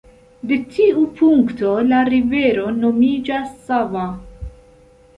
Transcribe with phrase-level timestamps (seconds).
[0.51, 4.11] De tiu punkto la rivero nomiĝas Sava.